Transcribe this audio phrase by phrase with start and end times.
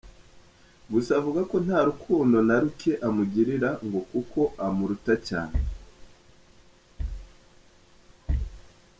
[0.91, 5.57] Gusa avuga ko nta rukundo na ruke amugirira ngo kuko amuruta cyane.